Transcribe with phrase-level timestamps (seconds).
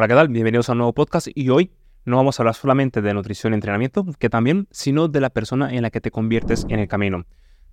[0.00, 0.28] Hola, ¿qué tal?
[0.28, 1.72] Bienvenidos a un nuevo podcast y hoy
[2.04, 5.74] no vamos a hablar solamente de nutrición y entrenamiento, que también, sino de la persona
[5.74, 7.26] en la que te conviertes en el camino.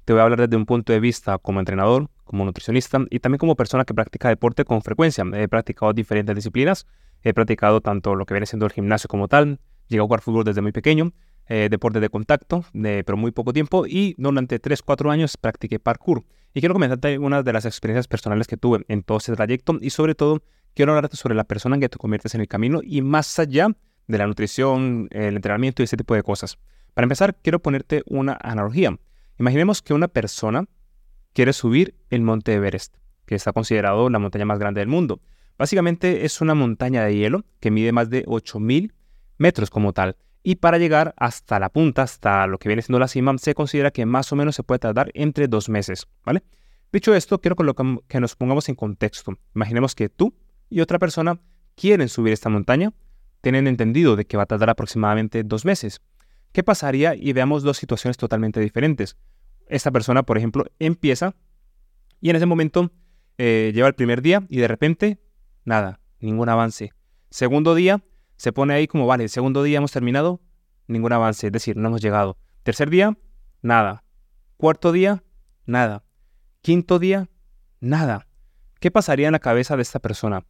[0.05, 3.37] Te voy a hablar desde un punto de vista como entrenador, como nutricionista y también
[3.37, 5.23] como persona que practica deporte con frecuencia.
[5.35, 6.87] He practicado diferentes disciplinas,
[7.21, 10.45] he practicado tanto lo que viene siendo el gimnasio como tal, llegué a jugar fútbol
[10.45, 11.11] desde muy pequeño,
[11.47, 16.23] eh, deporte de contacto, pero muy poco tiempo, y durante 3-4 años practiqué parkour.
[16.55, 19.91] Y quiero comentarte algunas de las experiencias personales que tuve en todo ese trayecto y
[19.91, 20.41] sobre todo
[20.75, 23.69] quiero hablarte sobre la persona en que te conviertes en el camino y más allá
[24.07, 26.59] de la nutrición, el entrenamiento y ese tipo de cosas.
[26.93, 28.97] Para empezar, quiero ponerte una analogía.
[29.39, 30.65] Imaginemos que una persona
[31.33, 35.21] quiere subir el monte Everest, que está considerado la montaña más grande del mundo.
[35.57, 38.93] Básicamente es una montaña de hielo que mide más de 8.000
[39.37, 40.17] metros como tal.
[40.43, 43.91] Y para llegar hasta la punta, hasta lo que viene siendo la cima, se considera
[43.91, 46.43] que más o menos se puede tardar entre dos meses, ¿vale?
[46.93, 49.37] Dicho esto, quiero que nos pongamos en contexto.
[49.55, 50.35] Imaginemos que tú
[50.69, 51.39] y otra persona
[51.75, 52.93] quieren subir esta montaña,
[53.41, 56.01] tienen entendido de que va a tardar aproximadamente dos meses.
[56.51, 57.15] ¿Qué pasaría?
[57.15, 59.17] Y veamos dos situaciones totalmente diferentes.
[59.67, 61.35] Esta persona, por ejemplo, empieza
[62.21, 62.91] y en ese momento
[63.37, 65.19] eh, lleva el primer día y de repente,
[65.63, 66.93] nada, ningún avance.
[67.29, 68.03] Segundo día,
[68.37, 70.41] se pone ahí como, vale, segundo día hemos terminado,
[70.87, 72.37] ningún avance, es decir, no hemos llegado.
[72.63, 73.17] Tercer día,
[73.61, 74.03] nada.
[74.57, 75.23] Cuarto día,
[75.65, 76.03] nada.
[76.61, 77.29] Quinto día,
[77.79, 78.27] nada.
[78.79, 80.45] ¿Qué pasaría en la cabeza de esta persona?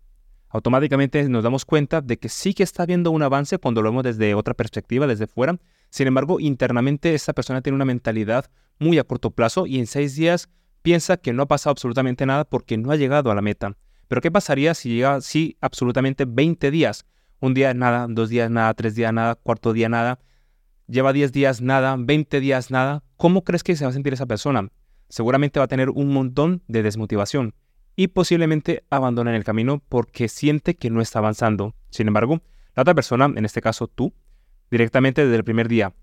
[0.50, 4.04] Automáticamente nos damos cuenta de que sí que está habiendo un avance cuando lo vemos
[4.04, 5.58] desde otra perspectiva, desde fuera.
[5.90, 8.46] Sin embargo, internamente esta persona tiene una mentalidad
[8.80, 10.50] muy a corto plazo y en seis días
[10.82, 13.76] piensa que no ha pasado absolutamente nada porque no ha llegado a la meta.
[14.08, 17.06] Pero ¿qué pasaría si llega así absolutamente 20 días?
[17.40, 20.20] Un día nada, dos días nada, tres días nada, cuarto día nada,
[20.88, 23.04] lleva 10 días nada, 20 días nada.
[23.18, 24.70] ¿Cómo crees que se va a sentir esa persona?
[25.10, 27.54] Seguramente va a tener un montón de desmotivación
[27.96, 31.76] y posiblemente abandona el camino porque siente que no está avanzando.
[31.90, 32.42] Sin embargo,
[32.76, 34.14] la otra persona, en este caso tú,
[34.70, 35.94] directamente desde el primer día,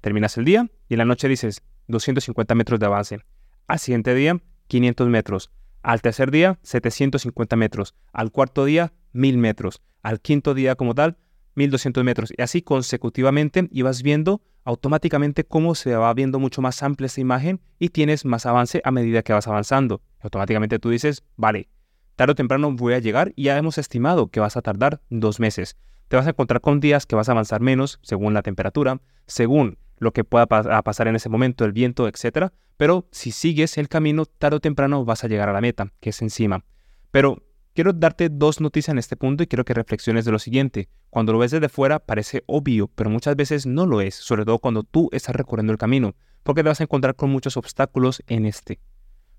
[0.00, 3.20] terminas el día y en la noche dices 250 metros de avance.
[3.66, 5.50] Al siguiente día, 500 metros.
[5.82, 7.94] Al tercer día, 750 metros.
[8.12, 9.82] Al cuarto día, 1000 metros.
[10.02, 11.18] Al quinto día como tal,
[11.58, 12.32] 1200 metros.
[12.36, 17.60] Y así consecutivamente ibas viendo automáticamente cómo se va viendo mucho más amplia esta imagen
[17.78, 20.00] y tienes más avance a medida que vas avanzando.
[20.20, 21.68] Automáticamente tú dices, vale,
[22.16, 25.40] tarde o temprano voy a llegar y ya hemos estimado que vas a tardar dos
[25.40, 25.76] meses.
[26.08, 29.78] Te vas a encontrar con días que vas a avanzar menos según la temperatura, según
[29.98, 32.50] lo que pueda pasar en ese momento, el viento, etc.
[32.76, 36.10] Pero si sigues el camino, tarde o temprano vas a llegar a la meta, que
[36.10, 36.64] es encima.
[37.10, 37.42] Pero
[37.78, 40.88] Quiero darte dos noticias en este punto y quiero que reflexiones de lo siguiente.
[41.10, 44.58] Cuando lo ves desde fuera parece obvio, pero muchas veces no lo es, sobre todo
[44.58, 48.46] cuando tú estás recorriendo el camino, porque te vas a encontrar con muchos obstáculos en
[48.46, 48.80] este.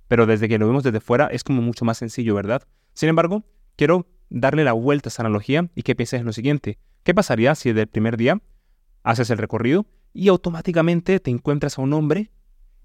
[0.07, 2.63] Pero desde que lo vemos desde fuera es como mucho más sencillo, ¿verdad?
[2.93, 3.43] Sin embargo,
[3.75, 6.79] quiero darle la vuelta a esa analogía y que pienses en lo siguiente.
[7.03, 8.41] ¿Qué pasaría si desde el primer día
[9.03, 12.31] haces el recorrido y automáticamente te encuentras a un hombre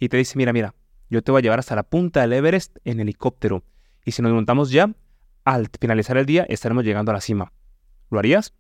[0.00, 0.74] y te dice, mira, mira,
[1.10, 3.62] yo te voy a llevar hasta la punta del Everest en helicóptero.
[4.04, 4.92] Y si nos montamos ya,
[5.44, 7.52] al finalizar el día estaremos llegando a la cima.
[8.10, 8.54] ¿Lo harías?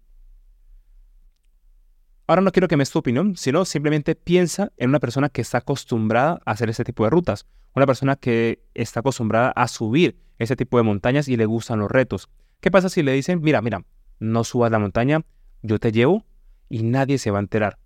[2.26, 5.42] Ahora no quiero que me des tu opinión, sino simplemente piensa en una persona que
[5.42, 10.18] está acostumbrada a hacer ese tipo de rutas, una persona que está acostumbrada a subir
[10.38, 12.30] ese tipo de montañas y le gustan los retos.
[12.60, 13.84] ¿Qué pasa si le dicen, mira, mira,
[14.20, 15.20] no subas la montaña,
[15.62, 16.24] yo te llevo
[16.70, 17.78] y nadie se va a enterar?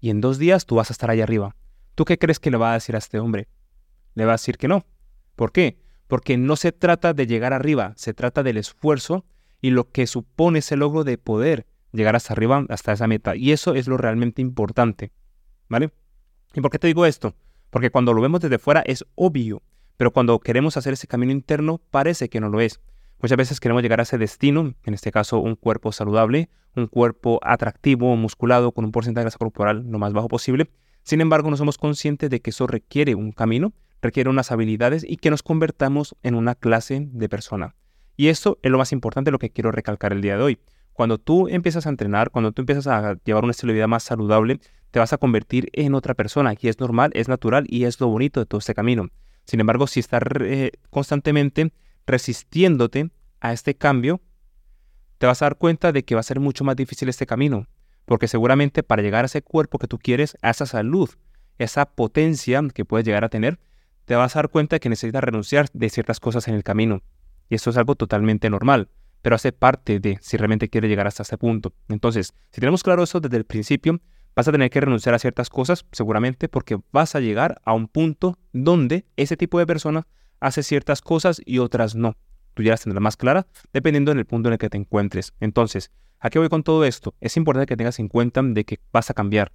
[0.00, 1.54] Y en dos días tú vas a estar allá arriba.
[1.94, 3.48] ¿Tú qué crees que le va a decir a este hombre?
[4.14, 4.84] Le va a decir que no.
[5.36, 5.78] ¿Por qué?
[6.06, 9.24] Porque no se trata de llegar arriba, se trata del esfuerzo
[9.60, 13.36] y lo que supone ese logro de poder llegar hasta arriba, hasta esa meta.
[13.36, 15.12] Y eso es lo realmente importante,
[15.68, 15.92] ¿vale?
[16.54, 17.34] ¿Y por qué te digo esto?
[17.70, 19.62] Porque cuando lo vemos desde fuera es obvio,
[19.96, 22.80] pero cuando queremos hacer ese camino interno parece que no lo es.
[23.20, 27.40] Muchas veces queremos llegar a ese destino, en este caso un cuerpo saludable, un cuerpo
[27.42, 30.70] atractivo, musculado, con un porcentaje de grasa corporal lo más bajo posible.
[31.02, 33.72] Sin embargo, no somos conscientes de que eso requiere un camino
[34.06, 37.74] requiere unas habilidades y que nos convertamos en una clase de persona.
[38.16, 40.58] Y esto es lo más importante, lo que quiero recalcar el día de hoy.
[40.94, 44.02] Cuando tú empiezas a entrenar, cuando tú empiezas a llevar un estilo de vida más
[44.02, 44.58] saludable,
[44.90, 48.08] te vas a convertir en otra persona, y es normal, es natural y es lo
[48.08, 49.10] bonito de todo este camino.
[49.44, 50.22] Sin embargo, si estás
[50.88, 51.72] constantemente
[52.06, 53.10] resistiéndote
[53.40, 54.22] a este cambio,
[55.18, 57.66] te vas a dar cuenta de que va a ser mucho más difícil este camino,
[58.06, 61.10] porque seguramente para llegar a ese cuerpo que tú quieres, a esa salud,
[61.58, 63.58] esa potencia que puedes llegar a tener,
[64.06, 67.02] te vas a dar cuenta que necesitas renunciar de ciertas cosas en el camino.
[67.50, 68.88] Y eso es algo totalmente normal,
[69.20, 71.74] pero hace parte de si realmente quieres llegar hasta ese punto.
[71.88, 74.00] Entonces, si tenemos claro eso desde el principio,
[74.34, 77.88] vas a tener que renunciar a ciertas cosas, seguramente porque vas a llegar a un
[77.88, 80.06] punto donde ese tipo de persona
[80.40, 82.16] hace ciertas cosas y otras no.
[82.54, 85.34] tú ya las tendrás más claras dependiendo del punto en el que te encuentres.
[85.40, 87.14] Entonces, ¿a qué voy con todo esto?
[87.20, 89.52] Es importante que tengas en cuenta de que vas a cambiar.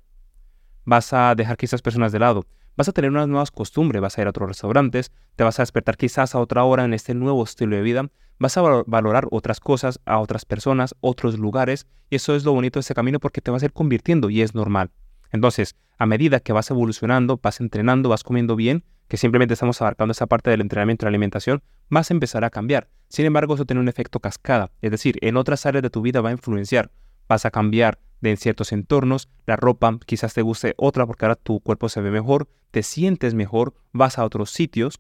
[0.84, 2.46] Vas a dejar quizás personas de lado.
[2.78, 5.64] Vas a tener unas nuevas costumbres, vas a ir a otros restaurantes, te vas a
[5.64, 8.10] despertar quizás a otra hora en este nuevo estilo de vida,
[8.40, 12.80] vas a valorar otras cosas, a otras personas, otros lugares, y eso es lo bonito
[12.80, 14.90] de este camino porque te vas a ir convirtiendo y es normal.
[15.32, 20.14] Entonces, a medida que vas evolucionando, vas entrenando, vas comiendo bien, que simplemente estamos abarcando
[20.14, 22.88] esa parte del entrenamiento y la alimentación, vas a empezar a cambiar.
[23.10, 26.22] Sin embargo, eso tiene un efecto cascada, es decir, en otras áreas de tu vida
[26.22, 26.90] va a influenciar.
[27.32, 31.62] Vas a cambiar de ciertos entornos, la ropa quizás te guste otra porque ahora tu
[31.62, 35.00] cuerpo se ve mejor, te sientes mejor, vas a otros sitios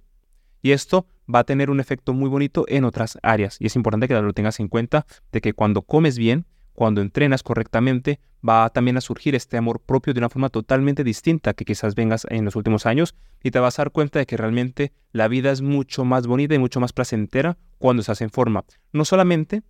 [0.62, 4.08] y esto va a tener un efecto muy bonito en otras áreas y es importante
[4.08, 8.96] que lo tengas en cuenta de que cuando comes bien, cuando entrenas correctamente, va también
[8.96, 12.56] a surgir este amor propio de una forma totalmente distinta que quizás vengas en los
[12.56, 13.14] últimos años
[13.44, 16.56] y te vas a dar cuenta de que realmente la vida es mucho más bonita
[16.56, 18.64] y mucho más placentera cuando estás en forma.
[18.94, 19.64] No solamente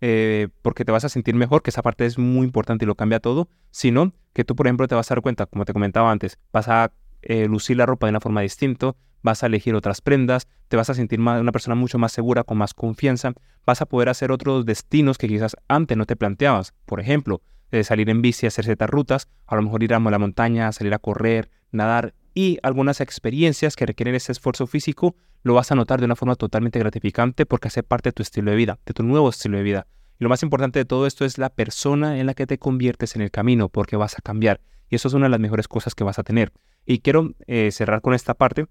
[0.00, 2.94] eh, porque te vas a sentir mejor, que esa parte es muy importante y lo
[2.94, 6.10] cambia todo, sino que tú, por ejemplo, te vas a dar cuenta, como te comentaba
[6.10, 6.92] antes, vas a
[7.22, 10.90] eh, lucir la ropa de una forma distinta, vas a elegir otras prendas, te vas
[10.90, 13.32] a sentir una persona mucho más segura, con más confianza,
[13.64, 16.74] vas a poder hacer otros destinos que quizás antes no te planteabas.
[16.84, 20.18] Por ejemplo, eh, salir en bici, hacer ciertas rutas, a lo mejor ir a la
[20.18, 25.70] montaña, salir a correr, nadar y algunas experiencias que requieren ese esfuerzo físico, lo vas
[25.70, 28.78] a notar de una forma totalmente gratificante porque hace parte de tu estilo de vida,
[28.84, 29.86] de tu nuevo estilo de vida.
[30.18, 33.14] Y lo más importante de todo esto es la persona en la que te conviertes
[33.14, 34.60] en el camino porque vas a cambiar.
[34.88, 36.52] Y eso es una de las mejores cosas que vas a tener.
[36.86, 38.66] Y quiero eh, cerrar con esta parte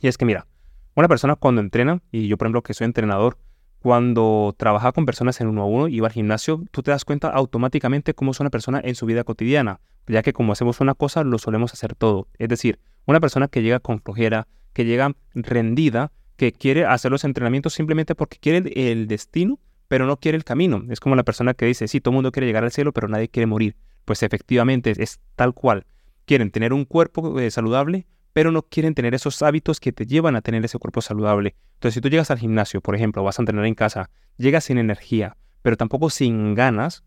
[0.00, 0.46] y es que mira,
[0.94, 3.38] una persona cuando entrena, y yo por ejemplo que soy entrenador,
[3.80, 7.04] cuando trabaja con personas en uno a uno y va al gimnasio, tú te das
[7.04, 10.94] cuenta automáticamente cómo es una persona en su vida cotidiana, ya que como hacemos una
[10.94, 12.28] cosa, lo solemos hacer todo.
[12.38, 17.24] Es decir, una persona que llega con flojera, que llega rendida, que quiere hacer los
[17.24, 19.58] entrenamientos simplemente porque quiere el destino,
[19.88, 20.84] pero no quiere el camino.
[20.90, 23.08] Es como la persona que dice, sí, todo el mundo quiere llegar al cielo, pero
[23.08, 23.74] nadie quiere morir.
[24.04, 25.86] Pues efectivamente es tal cual.
[26.26, 30.36] Quieren tener un cuerpo eh, saludable, pero no quieren tener esos hábitos que te llevan
[30.36, 31.56] a tener ese cuerpo saludable.
[31.76, 34.76] Entonces, si tú llegas al gimnasio, por ejemplo, vas a entrenar en casa, llegas sin
[34.76, 37.02] energía, pero tampoco sin ganas,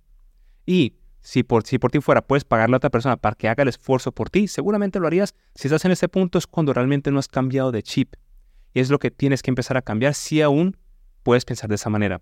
[0.65, 3.63] y si por, si por ti fuera puedes pagarle a otra persona para que haga
[3.63, 5.35] el esfuerzo por ti, seguramente lo harías.
[5.55, 8.15] Si estás en ese punto es cuando realmente no has cambiado de chip.
[8.73, 10.77] Y es lo que tienes que empezar a cambiar si aún
[11.23, 12.21] puedes pensar de esa manera.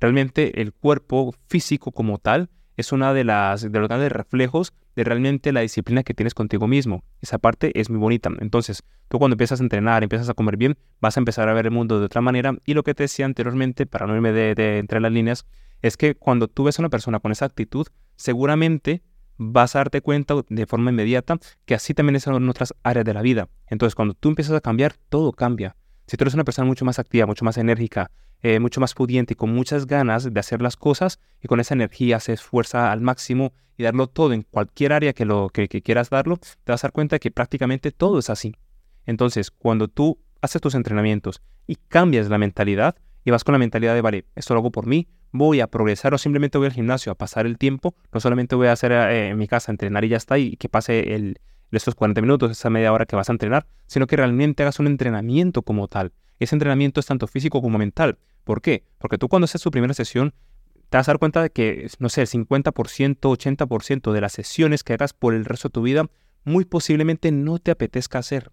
[0.00, 5.04] Realmente el cuerpo físico como tal es una de las de los grandes reflejos de
[5.04, 7.04] realmente la disciplina que tienes contigo mismo.
[7.20, 8.30] Esa parte es muy bonita.
[8.40, 11.66] Entonces, tú cuando empiezas a entrenar, empiezas a comer bien, vas a empezar a ver
[11.66, 12.54] el mundo de otra manera.
[12.64, 15.46] Y lo que te decía anteriormente, para no irme de, de entre las líneas,
[15.82, 17.86] es que cuando tú ves a una persona con esa actitud,
[18.16, 19.02] seguramente
[19.36, 23.14] vas a darte cuenta de forma inmediata que así también es en otras áreas de
[23.14, 23.48] la vida.
[23.66, 25.76] Entonces, cuando tú empiezas a cambiar, todo cambia.
[26.06, 28.10] Si tú eres una persona mucho más activa, mucho más enérgica,
[28.42, 31.74] eh, mucho más pudiente y con muchas ganas de hacer las cosas y con esa
[31.74, 36.10] energía se esfuerza al máximo y darlo todo en cualquier área que, lo, que, quieras
[36.10, 38.54] darlo, te vas a dar cuenta de que prácticamente todo es así.
[39.06, 43.94] Entonces, cuando tú haces tus entrenamientos y cambias la mentalidad y vas con la mentalidad
[43.94, 47.12] de, vale, esto lo hago por mí, voy a progresar o simplemente voy al gimnasio
[47.12, 50.08] a pasar el tiempo, no solamente voy a hacer eh, en mi casa entrenar y
[50.08, 51.38] ya está y que pase el,
[51.70, 54.86] estos 40 minutos, esa media hora que vas a entrenar, sino que realmente hagas un
[54.86, 56.12] entrenamiento como tal.
[56.38, 58.18] Ese entrenamiento es tanto físico como mental.
[58.44, 58.84] ¿Por qué?
[58.98, 60.34] Porque tú cuando haces tu primera sesión,
[60.90, 62.72] te vas a dar cuenta de que, no sé, el 50%,
[63.20, 66.06] 80% de las sesiones que hagas por el resto de tu vida,
[66.44, 68.50] muy posiblemente no te apetezca hacer.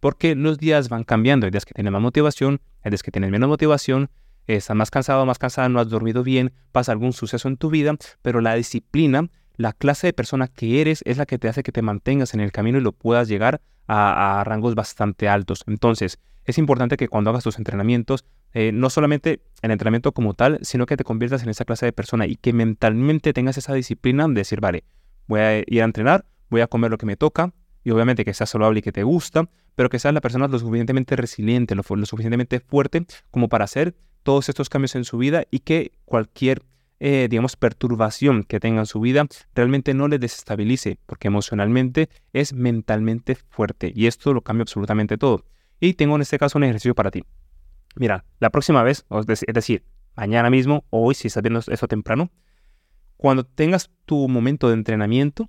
[0.00, 1.46] Porque los días van cambiando.
[1.46, 4.10] Hay días que tienes más motivación, hay días que tienes menos motivación,
[4.46, 7.94] estás más cansado, más cansada, no has dormido bien, pasa algún suceso en tu vida,
[8.22, 11.72] pero la disciplina, la clase de persona que eres, es la que te hace que
[11.72, 15.64] te mantengas en el camino y lo puedas llegar a, rangos bastante altos.
[15.66, 18.24] Entonces, es importante que cuando hagas tus entrenamientos,
[18.54, 21.92] eh, no solamente el entrenamiento como tal, sino que te conviertas en esa clase de
[21.92, 24.84] persona y que mentalmente tengas esa disciplina de decir, vale,
[25.26, 27.52] voy a ir a entrenar, voy a comer lo que me toca,
[27.88, 30.58] y obviamente que seas saludable y que te gusta, pero que seas la persona lo
[30.58, 35.60] suficientemente resiliente, lo, suficientemente fuerte como para hacer todos estos cambios en su vida y
[35.60, 36.64] que cualquier,
[37.00, 42.52] eh, digamos, perturbación que tenga en su vida realmente no le desestabilice, porque emocionalmente es
[42.52, 45.46] mentalmente fuerte y esto lo cambia absolutamente todo.
[45.80, 47.24] Y tengo en este caso un ejercicio para ti.
[47.96, 49.06] Mira, la próxima vez,
[49.46, 49.82] es decir,
[50.14, 52.30] mañana mismo o hoy, si estás viendo eso temprano,
[53.16, 55.48] cuando tengas tu momento de entrenamiento,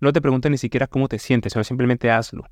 [0.00, 2.44] no te preguntes ni siquiera cómo te sientes, sino simplemente hazlo.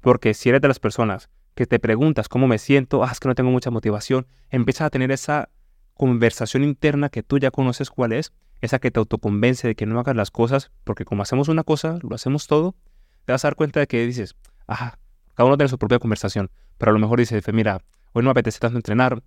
[0.00, 3.28] Porque si eres de las personas que te preguntas cómo me siento, ah, es que
[3.28, 5.48] no tengo mucha motivación, empiezas a tener esa
[5.94, 9.98] conversación interna que tú ya conoces cuál es, esa que te autoconvence de que no
[9.98, 12.74] hagas las cosas, porque como hacemos una cosa, lo hacemos todo,
[13.24, 14.36] te vas a dar cuenta de que dices,
[14.68, 14.98] ah,
[15.34, 18.30] cada uno tiene su propia conversación, pero a lo mejor dice, mira, hoy no me
[18.32, 19.22] apetece tanto entrenar,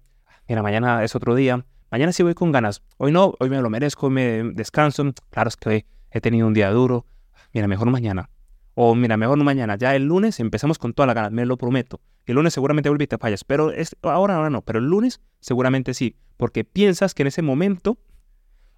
[0.48, 3.70] mira, mañana es otro día, mañana sí voy con ganas, hoy no, hoy me lo
[3.70, 7.06] merezco, me descanso, claro es que hoy he tenido un día duro,
[7.54, 8.30] mira, mejor mañana.
[8.76, 11.58] O mira, mejor no mañana, ya el lunes empezamos con toda la ganas, me lo
[11.58, 12.00] prometo.
[12.26, 15.20] El lunes seguramente vuelve y te fallas, pero es, ahora, ahora no, pero el lunes
[15.40, 17.98] seguramente sí, porque piensas que en ese momento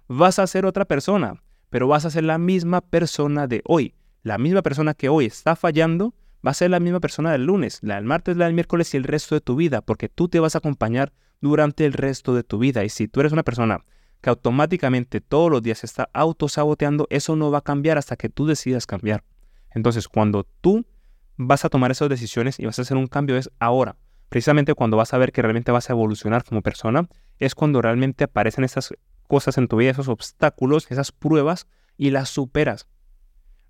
[0.08, 3.94] vas a ser otra persona, pero vas a ser la misma persona de hoy.
[4.22, 6.14] La misma persona que hoy está fallando
[6.44, 8.96] va a ser la misma persona del lunes, la del martes, la del miércoles y
[8.96, 12.42] el resto de tu vida, porque tú te vas a acompañar durante el resto de
[12.42, 12.84] tu vida.
[12.84, 13.84] Y si tú eres una persona
[14.22, 18.46] que automáticamente todos los días está autosaboteando, eso no va a cambiar hasta que tú
[18.46, 19.24] decidas cambiar.
[19.70, 20.86] Entonces, cuando tú
[21.36, 23.96] vas a tomar esas decisiones y vas a hacer un cambio es ahora.
[24.28, 28.24] Precisamente cuando vas a ver que realmente vas a evolucionar como persona, es cuando realmente
[28.24, 28.94] aparecen esas
[29.28, 32.86] cosas en tu vida, esos obstáculos, esas pruebas y las superas.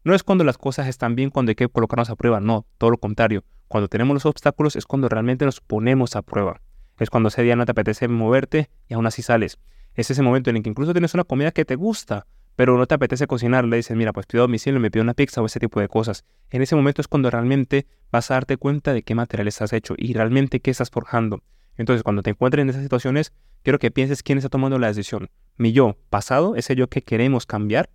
[0.04, 2.90] No es cuando las cosas están bien cuando hay que colocarnos a prueba, no, todo
[2.90, 3.44] lo contrario.
[3.68, 6.60] Cuando tenemos los obstáculos es cuando realmente nos ponemos a prueba.
[6.98, 9.58] Es cuando ese día no te apetece moverte y aún así sales.
[9.94, 12.86] Es ese momento en el que incluso tienes una comida que te gusta, pero no
[12.86, 13.64] te apetece cocinar.
[13.64, 16.24] Le dices, mira, pues pido domicilio, me pido una pizza o ese tipo de cosas.
[16.50, 19.94] En ese momento es cuando realmente vas a darte cuenta de qué material estás hecho
[19.96, 21.42] y realmente qué estás forjando.
[21.76, 23.32] Entonces, cuando te encuentres en esas situaciones,
[23.62, 25.30] quiero que pienses quién está tomando la decisión.
[25.56, 27.90] Mi yo pasado, ese yo que queremos cambiar,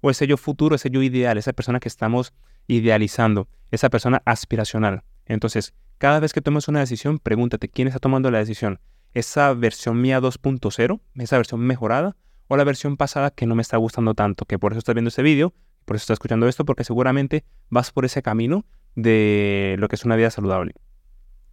[0.00, 2.32] o ese yo futuro, ese yo ideal, esa persona que estamos
[2.68, 5.02] idealizando, esa persona aspiracional.
[5.24, 8.80] Entonces, cada vez que tomes una decisión, pregúntate quién está tomando la decisión.
[9.16, 11.00] ¿Esa versión mía 2.0?
[11.14, 12.18] ¿Esa versión mejorada?
[12.48, 14.44] ¿O la versión pasada que no me está gustando tanto?
[14.44, 15.54] Que por eso estás viendo este vídeo,
[15.86, 20.04] por eso estás escuchando esto, porque seguramente vas por ese camino de lo que es
[20.04, 20.74] una vida saludable.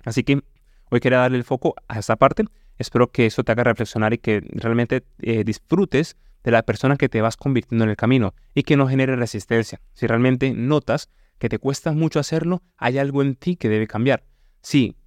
[0.03, 0.41] Así que
[0.91, 2.43] hoy quería darle el foco a esta parte.
[2.79, 7.07] Espero que eso te haga reflexionar y que realmente eh, disfrutes de la persona que
[7.07, 9.79] te vas convirtiendo en el camino y que no genere resistencia.
[9.93, 14.25] Si realmente notas que te cuesta mucho hacerlo, hay algo en ti que debe cambiar.
[14.61, 14.97] Si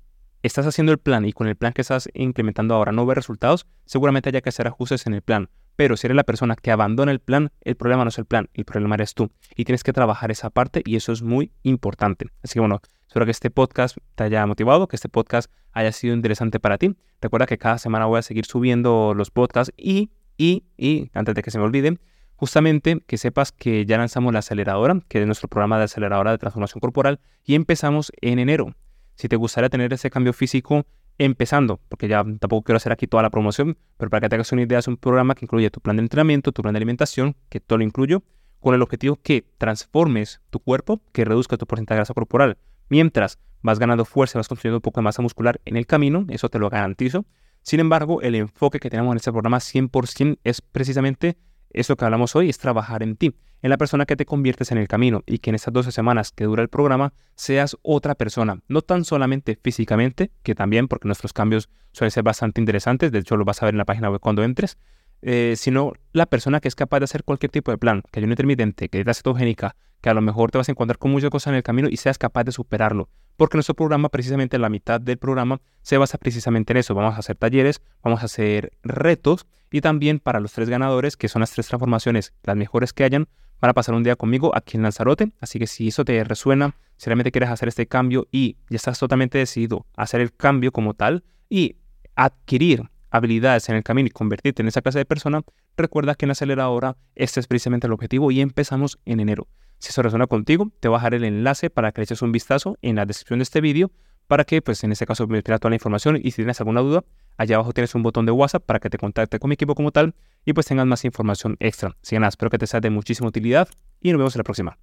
[0.47, 3.67] estás haciendo el plan y con el plan que estás implementando ahora no ves resultados,
[3.85, 5.51] seguramente haya que hacer ajustes en el plan.
[5.77, 8.49] Pero si eres la persona que abandona el plan, el problema no es el plan,
[8.55, 9.31] el problema eres tú.
[9.55, 12.27] Y tienes que trabajar esa parte y eso es muy importante.
[12.43, 16.15] Así que bueno, espero que este podcast te haya motivado, que este podcast haya sido
[16.15, 16.97] interesante para ti.
[17.21, 21.43] Recuerda que cada semana voy a seguir subiendo los podcasts y y, y, antes de
[21.43, 21.99] que se me olvide,
[22.37, 26.39] justamente que sepas que ya lanzamos la aceleradora, que es nuestro programa de aceleradora de
[26.39, 28.75] transformación corporal, y empezamos en enero.
[29.17, 30.87] Si te gustaría tener ese cambio físico
[31.19, 34.53] empezando, porque ya tampoco quiero hacer aquí toda la promoción, pero para que te hagas
[34.53, 37.37] una idea, es un programa que incluye tu plan de entrenamiento, tu plan de alimentación,
[37.49, 38.23] que todo lo incluyo,
[38.61, 42.59] con el objetivo que transformes tu cuerpo, que reduzca tu porcentaje de grasa corporal.
[42.89, 46.49] Mientras vas ganando fuerza, vas construyendo un poco de masa muscular en el camino, eso
[46.49, 47.25] te lo garantizo,
[47.67, 51.37] sin embargo, el enfoque que tenemos en este programa 100% es precisamente
[51.71, 53.35] eso que hablamos hoy, es trabajar en ti,
[53.67, 56.31] en la persona que te conviertes en el camino y que en esas 12 semanas
[56.31, 61.33] que dura el programa seas otra persona, no tan solamente físicamente, que también porque nuestros
[61.33, 64.21] cambios suelen ser bastante interesantes, de hecho lo vas a ver en la página web
[64.21, 64.79] cuando entres,
[65.21, 68.25] eh, sino la persona que es capaz de hacer cualquier tipo de plan, que hay
[68.25, 71.31] un intermitente, que dieta cetogénica, que a lo mejor te vas a encontrar con muchas
[71.31, 73.09] cosas en el camino y seas capaz de superarlo.
[73.37, 76.95] Porque nuestro programa, precisamente la mitad del programa, se basa precisamente en eso.
[76.95, 81.29] Vamos a hacer talleres, vamos a hacer retos y también para los tres ganadores, que
[81.29, 83.27] son las tres transformaciones, las mejores que hayan,
[83.61, 85.33] van a pasar un día conmigo aquí en Lanzarote.
[85.41, 88.99] Así que si eso te resuena, si realmente quieres hacer este cambio y ya estás
[88.99, 91.77] totalmente decidido a hacer el cambio como tal y
[92.15, 95.43] adquirir habilidades en el camino y convertirte en esa clase de persona,
[95.77, 99.47] recuerda que en aceleradora este es precisamente el objetivo y empezamos en enero.
[99.79, 102.33] Si eso resuena contigo, te voy a dejar el enlace para que le eches un
[102.33, 103.91] vistazo en la descripción de este vídeo
[104.27, 107.05] para que, pues en este caso, me toda la información y si tienes alguna duda,
[107.37, 109.93] allá abajo tienes un botón de WhatsApp para que te contacte con mi equipo como
[109.93, 110.15] tal
[110.45, 111.97] y pues tengas más información extra.
[112.03, 113.69] Así que nada, espero que te sea de muchísima utilidad
[114.01, 114.79] y nos vemos en la próxima.